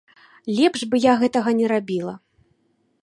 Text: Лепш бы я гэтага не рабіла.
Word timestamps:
Лепш 0.59 0.85
бы 0.93 1.03
я 1.03 1.13
гэтага 1.23 1.49
не 1.59 1.67
рабіла. 1.73 2.13